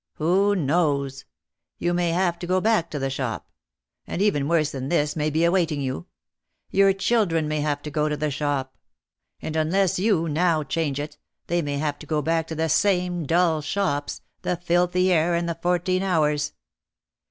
Who 0.15 0.55
knows! 0.55 1.25
You 1.77 1.93
may 1.93 2.09
have 2.09 2.39
to 2.39 2.47
go 2.47 2.59
back 2.59 2.89
to 2.89 2.97
the 2.97 3.11
shop. 3.11 3.47
And 4.07 4.19
even 4.19 4.47
worse 4.47 4.71
than 4.71 4.89
this 4.89 5.15
may 5.15 5.29
be 5.29 5.43
awaiting 5.43 5.79
you. 5.79 6.07
Your 6.71 6.91
children 6.91 7.47
may 7.47 7.59
have 7.61 7.83
to 7.83 7.91
go 7.91 8.09
to 8.09 8.17
the 8.17 8.31
shop! 8.31 8.75
And 9.43 9.55
unless 9.55 9.99
you, 9.99 10.27
now, 10.27 10.63
change 10.63 10.99
it, 10.99 11.19
they 11.45 11.61
may 11.61 11.77
have 11.77 11.99
to 11.99 12.07
go 12.07 12.23
back 12.23 12.47
to 12.47 12.55
the 12.55 12.67
same 12.67 13.27
dull 13.27 13.61
shops, 13.61 14.21
the 14.41 14.57
filthy 14.57 15.13
air 15.13 15.35
and 15.35 15.47
the 15.47 15.59
fourteen 15.61 16.01
hours. 16.01 16.53